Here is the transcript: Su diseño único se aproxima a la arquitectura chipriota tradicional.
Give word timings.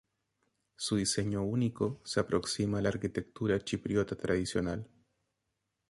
Su 0.77 0.95
diseño 0.95 1.43
único 1.43 2.01
se 2.05 2.19
aproxima 2.21 2.79
a 2.79 2.81
la 2.81 2.89
arquitectura 2.89 3.59
chipriota 3.59 4.15
tradicional. 4.15 4.89